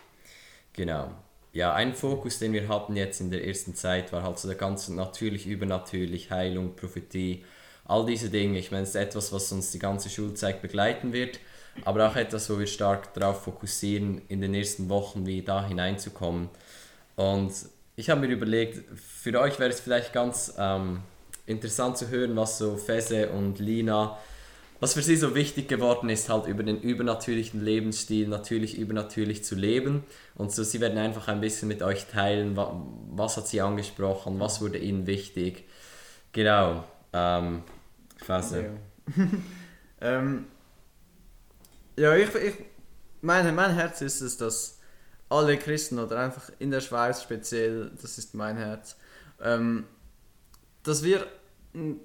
Genau. 0.73 1.11
Ja, 1.53 1.73
ein 1.73 1.93
Fokus, 1.93 2.39
den 2.39 2.53
wir 2.53 2.67
hatten 2.67 2.95
jetzt 2.95 3.21
in 3.21 3.29
der 3.29 3.45
ersten 3.45 3.75
Zeit, 3.75 4.11
war 4.13 4.23
halt 4.23 4.39
so 4.39 4.47
der 4.47 4.57
ganze 4.57 4.93
natürlich, 4.93 5.45
übernatürlich, 5.47 6.31
Heilung, 6.31 6.75
Prophetie, 6.75 7.43
all 7.85 8.05
diese 8.05 8.29
Dinge. 8.29 8.57
Ich 8.57 8.71
meine, 8.71 8.83
es 8.83 8.89
ist 8.89 8.95
etwas, 8.95 9.33
was 9.33 9.51
uns 9.51 9.71
die 9.71 9.79
ganze 9.79 10.09
Schulzeit 10.09 10.61
begleiten 10.61 11.13
wird, 11.13 11.39
aber 11.85 12.09
auch 12.09 12.15
etwas, 12.15 12.49
wo 12.49 12.59
wir 12.59 12.67
stark 12.67 13.13
darauf 13.13 13.43
fokussieren, 13.43 14.21
in 14.27 14.41
den 14.41 14.51
nächsten 14.51 14.89
Wochen 14.89 15.25
wie 15.25 15.41
da 15.41 15.65
hineinzukommen. 15.65 16.49
Und 17.15 17.51
ich 17.95 18.09
habe 18.09 18.21
mir 18.21 18.33
überlegt, 18.33 18.83
für 18.99 19.39
euch 19.39 19.59
wäre 19.59 19.69
es 19.69 19.79
vielleicht 19.79 20.13
ganz 20.13 20.53
ähm, 20.57 21.01
interessant 21.45 21.97
zu 21.97 22.09
hören, 22.09 22.35
was 22.35 22.57
so 22.57 22.77
Fese 22.77 23.29
und 23.29 23.59
Lina, 23.59 24.17
was 24.79 24.95
für 24.95 25.01
sie 25.03 25.15
so 25.15 25.35
wichtig 25.35 25.67
geworden 25.67 26.09
ist, 26.09 26.29
halt 26.29 26.47
über 26.47 26.63
den 26.63 26.81
übernatürlichen 26.81 27.63
Lebensstil, 27.63 28.27
natürlich 28.27 28.77
übernatürlich 28.77 29.43
zu 29.43 29.53
leben. 29.53 30.03
Und 30.35 30.51
so, 30.51 30.63
sie 30.63 30.81
werden 30.81 30.97
einfach 30.97 31.27
ein 31.27 31.39
bisschen 31.39 31.67
mit 31.67 31.83
euch 31.83 32.07
teilen, 32.07 32.55
wa 32.55 32.81
was 33.11 33.37
hat 33.37 33.47
sie 33.47 33.61
angesprochen, 33.61 34.39
was 34.39 34.61
wurde 34.61 34.79
ihnen 34.79 35.05
wichtig. 35.05 35.65
Genau. 36.31 36.83
Ähm, 37.13 37.61
Fese. 38.17 38.71
Ja. 39.15 39.27
ähm, 40.01 40.45
ja, 42.01 42.15
ich, 42.15 42.33
ich, 42.35 42.55
mein, 43.21 43.53
mein 43.55 43.73
Herz 43.73 44.01
ist 44.01 44.21
es, 44.21 44.37
dass 44.37 44.79
alle 45.29 45.57
Christen 45.57 45.99
oder 45.99 46.19
einfach 46.19 46.51
in 46.59 46.71
der 46.71 46.81
Schweiz 46.81 47.21
speziell, 47.23 47.91
das 48.01 48.17
ist 48.17 48.35
mein 48.35 48.57
Herz, 48.57 48.97
ähm, 49.41 49.85
dass 50.83 51.03
wir 51.03 51.27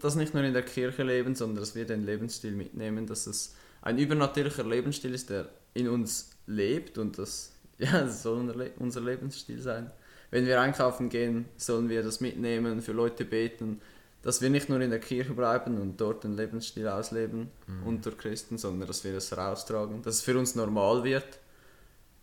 das 0.00 0.14
nicht 0.14 0.34
nur 0.34 0.44
in 0.44 0.52
der 0.52 0.62
Kirche 0.64 1.02
leben, 1.02 1.34
sondern 1.34 1.58
dass 1.60 1.74
wir 1.74 1.86
den 1.86 2.04
Lebensstil 2.04 2.52
mitnehmen, 2.52 3.06
dass 3.06 3.26
es 3.26 3.54
ein 3.82 3.98
übernatürlicher 3.98 4.64
Lebensstil 4.64 5.14
ist, 5.14 5.30
der 5.30 5.48
in 5.74 5.88
uns 5.88 6.30
lebt 6.46 6.98
und 6.98 7.18
das, 7.18 7.52
ja, 7.78 8.02
das 8.02 8.22
soll 8.22 8.38
unser 8.38 8.54
Le- 8.56 8.72
unser 8.78 9.00
Lebensstil 9.00 9.60
sein. 9.60 9.90
Wenn 10.30 10.46
wir 10.46 10.60
einkaufen 10.60 11.08
gehen, 11.08 11.46
sollen 11.56 11.88
wir 11.88 12.02
das 12.02 12.20
mitnehmen, 12.20 12.82
für 12.82 12.92
Leute 12.92 13.24
beten, 13.24 13.80
dass 14.22 14.40
wir 14.42 14.50
nicht 14.50 14.68
nur 14.68 14.80
in 14.80 14.90
der 14.90 14.98
Kirche 15.00 15.32
bleiben 15.34 15.80
und 15.80 16.00
dort 16.00 16.24
den 16.24 16.36
Lebensstil 16.36 16.88
ausleben 16.88 17.50
unter 17.84 18.10
Christen, 18.10 18.58
sondern 18.58 18.88
dass 18.88 19.04
wir 19.04 19.12
das 19.12 19.36
raustragen, 19.36 20.02
dass 20.02 20.16
es 20.16 20.22
für 20.22 20.36
uns 20.38 20.54
normal 20.54 21.04
wird. 21.04 21.38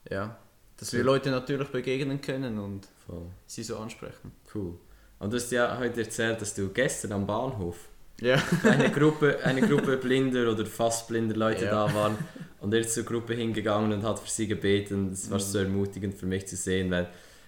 Ja, 0.09 0.37
dass 0.77 0.91
wir 0.91 0.99
Ja. 0.99 1.05
Leute 1.05 1.31
natürlich 1.31 1.69
begegnen 1.69 2.19
können 2.19 2.59
und 2.59 2.87
Voll. 3.05 3.27
sie 3.45 3.63
so 3.63 3.77
ansprechen. 3.77 4.31
Cool. 4.53 4.73
Und 5.19 5.31
du 5.31 5.37
hast 5.37 5.51
ja 5.51 5.77
heute 5.79 6.01
erzählt, 6.01 6.41
dass 6.41 6.53
du 6.53 6.67
gestern 6.69 7.13
am 7.13 7.25
Bahnhof 7.25 7.77
Ja. 8.19 8.41
eine 8.63 8.91
Gruppe, 8.91 9.39
eine 9.43 9.61
Gruppe 9.61 9.95
blinder 9.97 10.51
oder 10.51 10.65
fast 10.65 11.07
blinder 11.07 11.35
Leute 11.37 11.65
Ja. 11.65 11.87
da 11.87 11.93
waren 11.93 12.17
und 12.59 12.73
er 12.73 12.81
ist 12.81 12.93
zur 12.93 13.03
Gruppe 13.05 13.33
hingegangen 13.33 13.93
und 13.93 14.03
hat 14.03 14.19
für 14.19 14.29
sie 14.29 14.47
gebeten. 14.47 15.11
Das 15.11 15.29
war 15.31 15.37
Mhm. 15.37 15.41
so 15.43 15.59
ermutigend 15.59 16.15
für 16.15 16.25
mich 16.25 16.47
zu 16.47 16.57
sehen, 16.57 16.91
weil 16.91 17.07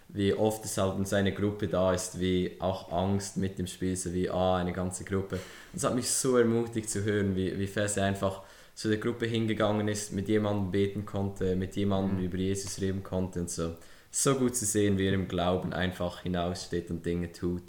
wie 0.10 0.34
oft 0.34 0.64
es 0.66 0.78
halt 0.78 0.98
in 0.98 1.06
seine 1.06 1.34
Gruppe 1.34 1.68
da 1.68 1.94
ist, 1.94 2.20
wie 2.20 2.56
auch 2.60 2.92
Angst 2.92 3.38
mit 3.38 3.58
dem 3.60 3.68
Spiel, 3.68 3.96
so 3.96 4.14
wie 4.14 4.30
ah, 4.30 4.58
eine 4.58 4.72
ganze 4.74 5.04
Gruppe. 5.04 5.36
Und 5.36 5.78
es 5.78 5.84
hat 5.84 5.96
mich 5.96 6.10
so 6.10 6.38
ermutigt 6.38 6.90
zu 6.90 7.04
hören, 7.04 7.36
wie, 7.36 7.58
wie 7.60 7.68
fest 7.68 7.98
er 7.98 8.06
einfach 8.06 8.44
zu 8.76 8.90
der 8.90 8.98
Gruppe 8.98 9.26
hingegangen 9.26 9.88
ist, 9.88 10.12
mit 10.14 10.28
jemandem 10.28 10.72
beten 10.72 11.06
konnte, 11.06 11.56
mit 11.56 11.76
jemandem 11.76 12.18
Mhm. 12.20 12.24
über 12.26 12.38
Jesus 12.38 12.80
reden 12.82 13.04
konnte 13.04 13.40
und 13.42 13.50
so. 13.50 13.76
So 14.12 14.36
gut 14.36 14.56
zu 14.56 14.66
sehen, 14.66 14.98
wie 14.98 15.08
er 15.08 15.14
im 15.14 15.28
Glauben 15.28 15.74
einfach 15.74 16.22
hinaussteht 16.22 16.90
und 16.92 17.06
Dinge 17.06 17.32
tut. 17.32 17.64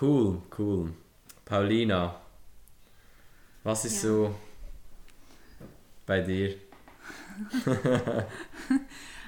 Cool, 0.00 0.38
cool. 0.58 0.92
Paulina, 1.44 2.20
was 3.64 3.84
ist 3.84 4.02
Ja. 4.02 4.08
so 4.10 4.34
bei 6.06 6.20
dir? 6.20 6.54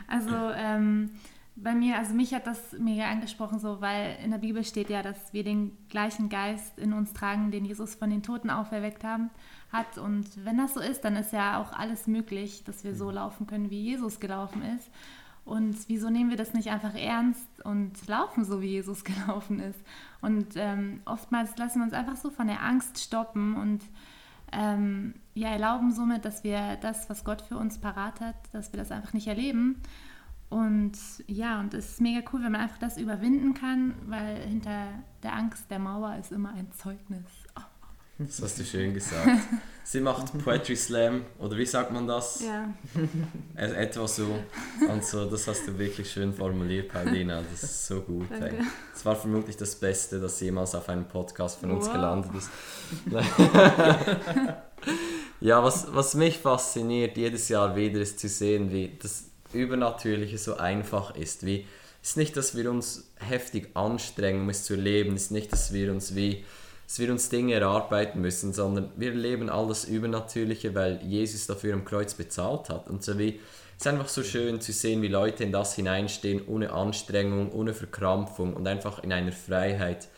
Also 0.07 0.35
ähm, 0.55 1.11
bei 1.57 1.75
mir, 1.75 1.99
also 1.99 2.15
mich 2.15 2.35
hat 2.35 2.47
das 2.47 2.73
mega 2.79 3.09
angesprochen, 3.09 3.61
so 3.61 3.81
weil 3.81 4.17
in 4.25 4.33
der 4.33 4.39
Bibel 4.39 4.65
steht 4.65 4.91
ja, 4.91 5.03
dass 5.03 5.33
wir 5.33 5.45
den 5.45 5.77
gleichen 5.89 6.29
Geist 6.29 6.79
in 6.79 6.93
uns 6.93 7.13
tragen, 7.13 7.53
den 7.53 7.65
Jesus 7.65 7.95
von 7.95 8.11
den 8.11 8.23
Toten 8.23 8.51
auferweckt 8.51 9.05
haben, 9.05 9.31
hat. 9.71 9.99
Und 9.99 10.45
wenn 10.45 10.59
das 10.59 10.75
so 10.75 10.81
ist, 10.81 11.05
dann 11.05 11.15
ist 11.17 11.33
ja 11.33 11.61
auch 11.61 11.73
alles 11.73 12.09
möglich, 12.09 12.65
dass 12.65 12.83
wir 12.83 12.97
so 12.97 13.11
laufen 13.11 13.47
können, 13.47 13.71
wie 13.71 13.83
Jesus 13.83 14.19
gelaufen 14.19 14.63
ist. 14.63 14.91
Und 15.45 15.77
wieso 15.89 16.11
nehmen 16.11 16.31
wir 16.31 16.39
das 16.39 16.55
nicht 16.55 16.71
einfach 16.71 16.95
ernst 16.95 17.65
und 17.65 18.07
laufen 18.09 18.45
so, 18.45 18.61
wie 18.61 18.71
Jesus 18.71 19.05
gelaufen 19.05 19.61
ist? 19.61 19.79
Und 20.21 20.57
ähm, 20.57 21.03
oftmals 21.05 21.57
lassen 21.57 21.81
wir 21.81 21.85
uns 21.85 21.93
einfach 21.93 22.17
so 22.17 22.31
von 22.31 22.49
der 22.49 22.63
Angst 22.63 22.99
stoppen 22.99 23.55
und 23.57 23.83
ähm, 24.53 25.15
ja, 25.35 25.51
erlauben 25.51 25.93
somit, 25.93 26.25
dass 26.25 26.45
wir 26.45 26.77
das, 26.81 27.11
was 27.11 27.25
Gott 27.25 27.43
für 27.43 27.57
uns 27.57 27.79
parat 27.79 28.21
hat, 28.21 28.37
dass 28.53 28.73
wir 28.73 28.79
das 28.79 28.91
einfach 28.91 29.13
nicht 29.13 29.27
erleben. 29.27 29.81
Und 30.51 30.93
ja, 31.27 31.59
und 31.61 31.75
es 31.75 31.91
ist 31.93 32.01
mega 32.01 32.21
cool, 32.33 32.43
wenn 32.45 32.53
man 32.53 32.61
einfach 32.61 32.79
das 32.79 32.97
überwinden 32.97 33.55
kann, 33.55 33.95
weil 34.07 34.37
hinter 34.37 34.87
der 35.23 35.35
Angst 35.35 35.65
der 35.71 35.79
Mauer 35.81 36.17
ist 36.21 36.31
immer 36.33 36.53
ein 36.55 36.71
Zeugnis. 36.73 37.25
Oh. 37.59 37.63
Das 38.19 38.41
hast 38.41 38.61
du 38.61 38.65
schön 38.65 38.95
gesagt. 38.95 39.27
Sie 39.83 40.01
macht 40.01 40.39
Poetry 40.39 40.77
Slam, 40.77 41.23
oder 41.41 41.57
wie 41.59 41.67
sagt 41.67 41.91
man 41.91 42.07
das? 42.07 42.41
Ja, 42.43 42.73
Etwa 43.57 44.07
so. 44.07 44.39
Und 44.89 45.05
so, 45.05 45.29
das 45.29 45.49
hast 45.49 45.67
du 45.67 45.77
wirklich 45.77 46.09
schön 46.11 46.33
formuliert, 46.33 46.93
Paulina. 46.93 47.43
Das 47.43 47.65
ist 47.65 47.89
so 47.89 48.01
gut. 48.03 48.29
Das 48.31 49.05
war 49.05 49.17
vermutlich 49.17 49.57
das 49.57 49.75
Beste, 49.75 50.21
das 50.21 50.39
jemals 50.41 50.77
auf 50.77 50.89
einem 50.89 51.07
Podcast 51.07 51.59
von 51.59 51.73
uns 51.73 51.87
Wow. 51.87 51.93
gelandet 51.93 52.31
ist. 52.37 52.51
ja, 55.41 55.63
was, 55.63 55.93
was 55.93 56.15
mich 56.15 56.39
fasziniert 56.39 57.17
jedes 57.17 57.49
Jahr 57.49 57.75
wieder 57.75 58.01
ist 58.01 58.21
zu 58.21 58.29
sehen, 58.29 58.71
wie 58.71 58.97
das 59.03 59.25
Übernatürliche 59.55 60.39
so 60.39 60.57
einfach 60.57 61.17
ist. 61.17 61.47
Wie, 61.47 61.67
es 62.03 62.11
ist 62.11 62.17
nicht, 62.17 62.37
dass 62.37 62.57
wir 62.57 62.71
uns 62.71 63.11
heftig 63.17 63.71
anstrengen, 63.75 64.43
um 64.43 64.49
es 64.51 64.65
zu 64.65 64.75
erleben. 64.75 65.15
Es 65.15 65.25
ist 65.25 65.31
nicht, 65.31 65.53
dass 65.53 65.73
wir 65.73 65.91
uns 65.91 66.15
wie 66.15 66.45
dass 66.87 66.99
wir 66.99 67.11
uns 67.11 67.29
Dinge 67.29 67.55
erarbeiten 67.55 68.21
müssen, 68.21 68.53
sondern 68.53 68.91
wir 68.97 69.11
erleben 69.11 69.49
alles 69.49 69.85
Übernatürliche, 69.85 70.75
weil 70.75 71.01
Jesus 71.03 71.47
dafür 71.47 71.75
am 71.75 71.85
Kreuz 71.85 72.15
bezahlt 72.15 72.69
hat. 72.69 72.89
Und 72.89 73.03
so 73.03 73.19
wie, 73.19 73.41
es 73.77 73.87
ist 73.87 73.87
einfach 73.87 74.09
so 74.09 74.23
schön 74.23 74.61
zu 74.61 74.73
sehen, 74.73 75.03
wie 75.03 75.09
Leute 75.09 75.45
in 75.45 75.53
das 75.53 75.75
hineinstehen, 75.75 76.47
ohne 76.47 76.73
Anstrengung, 76.73 77.53
ohne 77.53 77.75
Verkrampfung 77.75 78.55
und 78.55 78.67
einfach 78.69 79.03
in 79.03 79.13
einer 79.13 79.33
Freiheit 79.33 80.09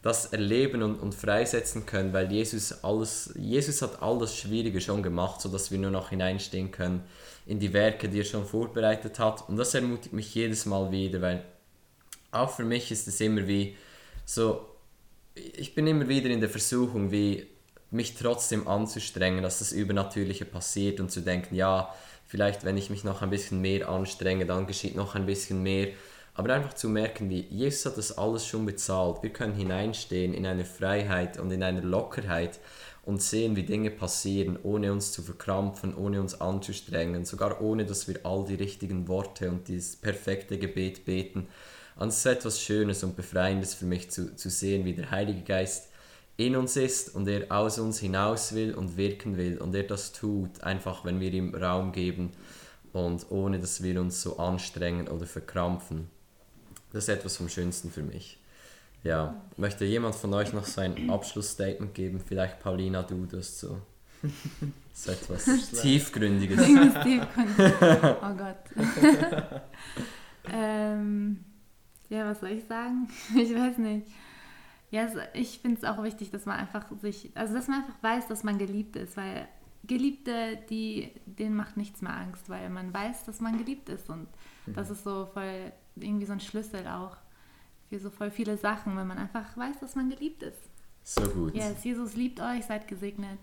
das 0.00 0.26
erleben 0.26 0.82
und, 0.82 0.96
und 0.96 1.14
freisetzen 1.14 1.86
können, 1.86 2.12
weil 2.12 2.32
Jesus 2.32 2.82
alles, 2.82 3.32
Jesus 3.36 3.82
hat 3.82 4.02
alles 4.02 4.36
Schwierige 4.36 4.80
schon 4.80 5.02
gemacht, 5.02 5.40
sodass 5.40 5.70
wir 5.70 5.78
nur 5.78 5.92
noch 5.92 6.10
hineinstehen 6.10 6.72
können 6.72 7.02
in 7.46 7.58
die 7.58 7.72
Werke, 7.72 8.08
die 8.08 8.20
er 8.20 8.24
schon 8.24 8.46
vorbereitet 8.46 9.18
hat. 9.18 9.48
Und 9.48 9.56
das 9.56 9.74
ermutigt 9.74 10.12
mich 10.12 10.34
jedes 10.34 10.66
Mal 10.66 10.90
wieder, 10.90 11.20
weil 11.20 11.44
auch 12.30 12.50
für 12.50 12.64
mich 12.64 12.90
ist 12.90 13.08
es 13.08 13.20
immer 13.20 13.46
wie 13.46 13.76
so, 14.24 14.66
ich 15.34 15.74
bin 15.74 15.86
immer 15.86 16.08
wieder 16.08 16.30
in 16.30 16.40
der 16.40 16.48
Versuchung, 16.48 17.10
wie 17.10 17.46
mich 17.90 18.14
trotzdem 18.14 18.66
anzustrengen, 18.68 19.42
dass 19.42 19.58
das 19.58 19.72
Übernatürliche 19.72 20.44
passiert 20.44 20.98
und 21.00 21.10
zu 21.10 21.20
denken, 21.20 21.54
ja, 21.54 21.94
vielleicht 22.26 22.64
wenn 22.64 22.76
ich 22.76 22.88
mich 22.88 23.04
noch 23.04 23.20
ein 23.20 23.30
bisschen 23.30 23.60
mehr 23.60 23.88
anstrenge, 23.88 24.46
dann 24.46 24.66
geschieht 24.66 24.96
noch 24.96 25.14
ein 25.14 25.26
bisschen 25.26 25.62
mehr. 25.62 25.88
Aber 26.34 26.54
einfach 26.54 26.72
zu 26.72 26.88
merken, 26.88 27.28
wie 27.28 27.40
Jesus 27.50 27.84
hat 27.84 27.98
das 27.98 28.16
alles 28.16 28.46
schon 28.46 28.64
bezahlt. 28.64 29.22
Wir 29.22 29.30
können 29.30 29.54
hineinstehen 29.54 30.32
in 30.32 30.46
eine 30.46 30.64
Freiheit 30.64 31.38
und 31.38 31.50
in 31.50 31.62
eine 31.62 31.82
Lockerheit 31.82 32.58
und 33.02 33.20
sehen, 33.20 33.56
wie 33.56 33.64
Dinge 33.64 33.90
passieren, 33.90 34.58
ohne 34.62 34.92
uns 34.92 35.12
zu 35.12 35.22
verkrampfen, 35.22 35.94
ohne 35.94 36.20
uns 36.20 36.40
anzustrengen, 36.40 37.24
sogar 37.24 37.60
ohne, 37.60 37.84
dass 37.84 38.06
wir 38.06 38.24
all 38.24 38.44
die 38.44 38.54
richtigen 38.54 39.08
Worte 39.08 39.50
und 39.50 39.68
dieses 39.68 39.96
perfekte 39.96 40.58
Gebet 40.58 41.04
beten. 41.04 41.48
Und 41.96 42.08
es 42.08 42.18
ist 42.18 42.26
etwas 42.26 42.60
Schönes 42.60 43.02
und 43.02 43.16
Befreiendes 43.16 43.74
für 43.74 43.86
mich 43.86 44.10
zu, 44.10 44.34
zu 44.36 44.50
sehen, 44.50 44.84
wie 44.84 44.94
der 44.94 45.10
Heilige 45.10 45.42
Geist 45.42 45.88
in 46.36 46.56
uns 46.56 46.76
ist 46.76 47.14
und 47.14 47.28
er 47.28 47.50
aus 47.50 47.78
uns 47.78 47.98
hinaus 47.98 48.54
will 48.54 48.74
und 48.74 48.96
wirken 48.96 49.36
will 49.36 49.58
und 49.58 49.74
er 49.74 49.82
das 49.82 50.12
tut, 50.12 50.62
einfach 50.62 51.04
wenn 51.04 51.20
wir 51.20 51.32
ihm 51.32 51.54
Raum 51.54 51.92
geben 51.92 52.30
und 52.92 53.30
ohne 53.30 53.58
dass 53.58 53.82
wir 53.82 54.00
uns 54.00 54.22
so 54.22 54.38
anstrengen 54.38 55.08
oder 55.08 55.26
verkrampfen. 55.26 56.08
Das 56.92 57.04
ist 57.04 57.08
etwas 57.08 57.36
vom 57.36 57.48
Schönsten 57.48 57.90
für 57.90 58.02
mich. 58.02 58.38
Ja, 59.04 59.42
möchte 59.56 59.84
jemand 59.84 60.14
von 60.14 60.32
euch 60.34 60.52
noch 60.52 60.64
sein 60.64 61.10
Abschlussstatement 61.10 61.94
geben? 61.94 62.20
Vielleicht 62.24 62.60
Paulina, 62.60 63.02
du 63.02 63.26
das 63.26 63.60
so. 63.60 63.80
So 64.94 65.10
etwas 65.10 65.70
Tiefgründiges. 65.80 66.60
Irgendwas 66.68 67.02
tiefgründig. 67.02 67.72
Oh 68.22 68.34
Gott. 68.34 68.58
ähm, 70.52 71.44
ja, 72.10 72.28
was 72.28 72.40
soll 72.40 72.50
ich 72.50 72.64
sagen? 72.64 73.08
Ich 73.34 73.54
weiß 73.54 73.78
nicht. 73.78 74.06
Ja, 74.90 75.04
es, 75.04 75.14
ich 75.32 75.58
finde 75.60 75.78
es 75.78 75.84
auch 75.84 76.02
wichtig, 76.02 76.30
dass 76.30 76.44
man 76.44 76.58
einfach 76.58 76.84
sich, 77.00 77.30
also 77.34 77.54
dass 77.54 77.68
man 77.68 77.80
einfach 77.80 78.02
weiß, 78.02 78.28
dass 78.28 78.44
man 78.44 78.58
geliebt 78.58 78.96
ist, 78.96 79.16
weil 79.16 79.48
Geliebte, 79.84 80.58
die, 80.68 81.10
denen 81.24 81.56
macht 81.56 81.78
nichts 81.78 82.02
mehr 82.02 82.14
Angst, 82.14 82.50
weil 82.50 82.68
man 82.68 82.92
weiß, 82.92 83.24
dass 83.24 83.40
man 83.40 83.56
geliebt 83.56 83.88
ist 83.88 84.10
und 84.10 84.28
das 84.66 84.90
ist 84.90 85.04
so 85.04 85.26
voll 85.32 85.72
irgendwie 85.96 86.26
so 86.26 86.34
ein 86.34 86.40
Schlüssel 86.40 86.86
auch 86.86 87.16
für 87.92 87.98
so 87.98 88.08
voll 88.08 88.30
viele 88.30 88.56
Sachen, 88.56 88.96
wenn 88.96 89.06
man 89.06 89.18
einfach 89.18 89.54
weiß, 89.54 89.80
dass 89.80 89.94
man 89.96 90.08
geliebt 90.08 90.42
ist. 90.42 90.56
So 91.04 91.28
gut. 91.28 91.54
Yes, 91.54 91.84
Jesus 91.84 92.14
liebt 92.14 92.40
euch, 92.40 92.64
seid 92.66 92.88
gesegnet. 92.88 93.38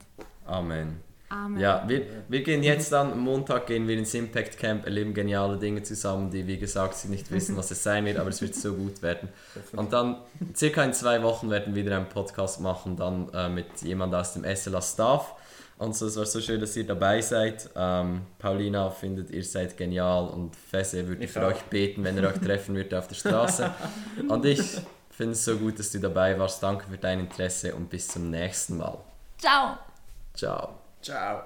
Amen. 0.47 1.01
Amen. 1.29 1.59
Ja, 1.59 1.87
wir, 1.87 2.07
wir 2.27 2.41
gehen 2.41 2.63
jetzt 2.63 2.91
dann, 2.91 3.19
Montag 3.19 3.67
gehen 3.67 3.87
wir 3.87 3.95
ins 3.95 4.15
Impact 4.15 4.57
Camp, 4.57 4.85
erleben 4.85 5.13
geniale 5.13 5.59
Dinge 5.59 5.83
zusammen, 5.83 6.31
die 6.31 6.47
wie 6.47 6.57
gesagt 6.57 6.95
sie 6.95 7.09
nicht 7.09 7.29
wissen, 7.29 7.55
was 7.57 7.69
es 7.69 7.83
sein 7.83 8.05
wird, 8.05 8.17
aber 8.17 8.31
es 8.31 8.41
wird 8.41 8.55
so 8.55 8.73
gut 8.73 9.03
werden. 9.03 9.29
Und 9.73 9.93
dann, 9.93 10.17
circa 10.55 10.83
in 10.83 10.93
zwei 10.93 11.21
Wochen 11.21 11.51
werden 11.51 11.75
wir 11.75 11.85
wieder 11.85 11.97
einen 11.97 12.09
Podcast 12.09 12.59
machen, 12.59 12.95
dann 12.95 13.29
äh, 13.31 13.49
mit 13.49 13.67
jemand 13.83 14.15
aus 14.15 14.33
dem 14.33 14.43
SLA 14.43 14.81
Staff. 14.81 15.35
Und 15.79 15.95
so, 15.95 16.07
es 16.07 16.17
war 16.17 16.25
so 16.25 16.41
schön, 16.41 16.59
dass 16.59 16.75
ihr 16.75 16.85
dabei 16.85 17.21
seid. 17.21 17.69
Ähm, 17.73 18.21
Paulina 18.37 18.89
findet, 18.89 19.31
ihr 19.31 19.43
seid 19.43 19.77
genial 19.77 20.27
und 20.27 20.53
Fesse 20.55 21.07
würde 21.07 21.23
Ich 21.23 21.31
für 21.31 21.41
auch. 21.45 21.51
euch 21.51 21.61
beten, 21.63 22.03
wenn 22.03 22.17
er 22.17 22.29
euch 22.29 22.39
treffen 22.39 22.75
würde 22.75 22.99
auf 22.99 23.07
der 23.07 23.15
Straße. 23.15 23.71
Und 24.27 24.45
ich 24.45 24.61
finde 25.09 25.31
es 25.33 25.45
so 25.45 25.57
gut, 25.57 25.79
dass 25.79 25.91
du 25.91 25.99
dabei 25.99 26.37
warst. 26.37 26.61
Danke 26.61 26.85
für 26.89 26.97
dein 26.97 27.21
Interesse 27.21 27.73
und 27.75 27.89
bis 27.89 28.07
zum 28.09 28.29
nächsten 28.29 28.77
Mal. 28.77 28.97
Ciao! 29.37 29.77
Ciao. 30.33 30.75
Ciao. 31.01 31.43